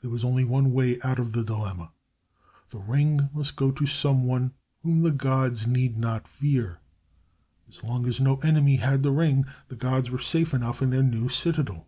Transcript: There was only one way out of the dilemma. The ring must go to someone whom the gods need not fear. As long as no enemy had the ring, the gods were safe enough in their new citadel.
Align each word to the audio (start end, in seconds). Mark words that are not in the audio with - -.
There 0.00 0.08
was 0.08 0.24
only 0.24 0.42
one 0.44 0.72
way 0.72 0.98
out 1.02 1.18
of 1.18 1.32
the 1.32 1.44
dilemma. 1.44 1.92
The 2.70 2.78
ring 2.78 3.28
must 3.34 3.56
go 3.56 3.70
to 3.70 3.84
someone 3.86 4.54
whom 4.82 5.02
the 5.02 5.10
gods 5.10 5.66
need 5.66 5.98
not 5.98 6.26
fear. 6.26 6.80
As 7.68 7.84
long 7.84 8.06
as 8.06 8.22
no 8.22 8.36
enemy 8.36 8.76
had 8.76 9.02
the 9.02 9.12
ring, 9.12 9.44
the 9.68 9.76
gods 9.76 10.08
were 10.10 10.18
safe 10.18 10.54
enough 10.54 10.80
in 10.80 10.88
their 10.88 11.02
new 11.02 11.28
citadel. 11.28 11.86